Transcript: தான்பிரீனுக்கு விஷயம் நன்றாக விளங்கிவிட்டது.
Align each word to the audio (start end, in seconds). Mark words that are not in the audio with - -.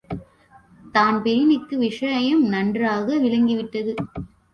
தான்பிரீனுக்கு 0.93 1.77
விஷயம் 1.77 2.41
நன்றாக 2.45 3.17
விளங்கிவிட்டது. 3.17 3.93